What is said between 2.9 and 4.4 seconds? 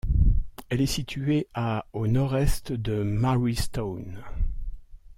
Marystown.